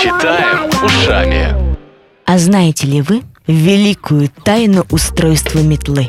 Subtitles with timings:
[0.00, 1.76] Читаем ушами.
[2.26, 6.08] А знаете ли вы великую тайну устройства метлы?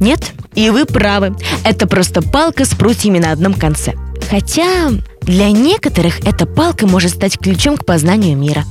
[0.00, 0.32] Нет?
[0.54, 1.34] И вы правы.
[1.64, 3.94] Это просто палка с прутьями на одном конце.
[4.30, 4.90] Хотя
[5.22, 8.64] для некоторых эта палка может стать ключом к познанию мира.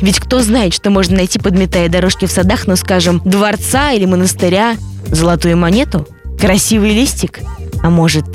[0.00, 4.76] Ведь кто знает, что можно найти, подметая дорожки в садах, ну, скажем, дворца или монастыря,
[5.06, 6.06] золотую монету,
[6.40, 7.40] красивый листик,
[7.82, 8.26] а может,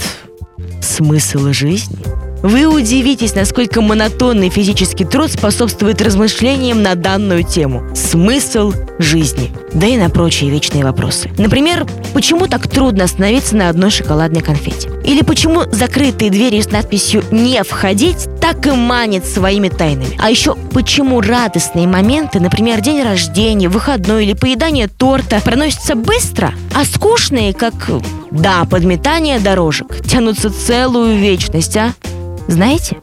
[0.82, 1.98] смысл жизни–
[2.42, 7.84] вы удивитесь, насколько монотонный физический труд способствует размышлениям на данную тему.
[7.96, 9.52] Смысл жизни.
[9.74, 11.32] Да и на прочие вечные вопросы.
[11.38, 14.90] Например, почему так трудно остановиться на одной шоколадной конфете?
[15.04, 20.18] Или почему закрытые двери с надписью «Не входить» так и манит своими тайнами?
[20.18, 26.86] А еще почему радостные моменты, например, день рождения, выходной или поедание торта, проносятся быстро, а
[26.86, 27.74] скучные, как,
[28.32, 31.94] да, подметание дорожек, тянутся целую вечность, а?
[32.48, 32.98] Знаете?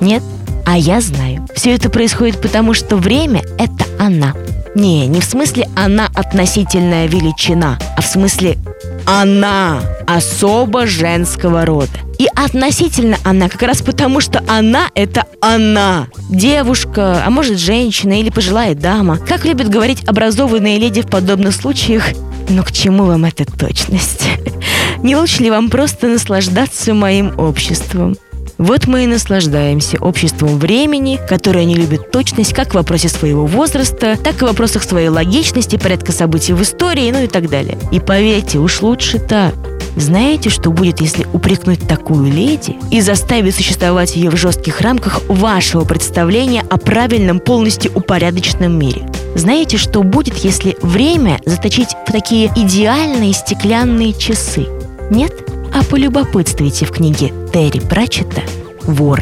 [0.00, 0.22] Нет?
[0.66, 1.46] А я знаю.
[1.54, 4.34] Все это происходит потому, что время— это она.
[4.74, 8.58] Не, не в смысле она относительная величина, а в смысле
[9.06, 11.90] она особо женского рода.
[12.18, 16.08] И относительно она как раз потому, что она— это она.
[16.28, 19.18] Девушка, а может женщина или пожилая дама.
[19.18, 22.04] Как любят говорить образованные леди в подобных случаях,
[22.48, 24.28] но к чему вам эта точность?
[25.02, 28.16] Не лучше ли вам просто наслаждаться моим обществом?
[28.58, 34.16] Вот мы и наслаждаемся обществом времени, которое не любит точность как в вопросе своего возраста,
[34.22, 37.78] так и в вопросах своей логичности, порядка событий в истории, ну и так далее.
[37.92, 39.54] И поверьте, уж лучше так.
[39.94, 45.84] Знаете, что будет, если упрекнуть такую леди и заставить существовать ее в жестких рамках вашего
[45.84, 49.08] представления о правильном, полностью упорядоченном мире?
[49.36, 54.66] Знаете, что будет, если время заточить в такие идеальные стеклянные часы?
[55.12, 55.32] Нет?
[55.72, 58.44] А полюбопытствуйте в книге Терри Пратчетта
[58.82, 59.18] «Вор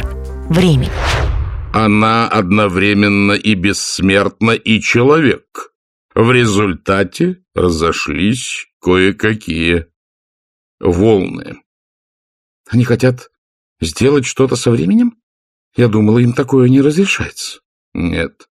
[0.51, 0.91] времени».
[1.73, 5.73] Она одновременно и бессмертна, и человек.
[6.15, 9.87] В результате разошлись кое-какие
[10.81, 11.63] волны.
[12.69, 13.31] Они хотят
[13.81, 15.17] сделать что-то со временем?
[15.75, 17.61] Я думала, им такое не разрешается.
[17.95, 18.51] Нет.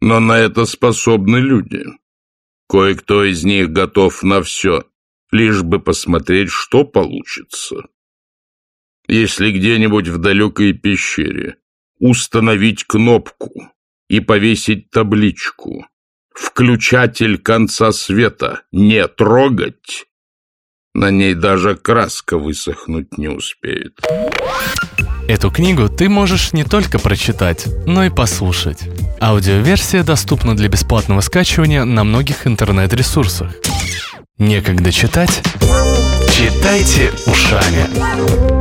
[0.00, 1.84] Но на это способны люди.
[2.68, 4.84] Кое-кто из них готов на все
[5.32, 7.82] лишь бы посмотреть, что получится.
[9.08, 11.56] Если где-нибудь в далекой пещере
[11.98, 13.72] установить кнопку
[14.08, 15.86] и повесить табличку
[16.34, 20.06] «Включатель конца света не трогать»,
[20.94, 23.98] на ней даже краска высохнуть не успеет.
[25.26, 28.80] Эту книгу ты можешь не только прочитать, но и послушать.
[29.20, 33.52] Аудиоверсия доступна для бесплатного скачивания на многих интернет-ресурсах.
[34.38, 35.42] Некогда читать?
[36.30, 38.57] Читайте ушами.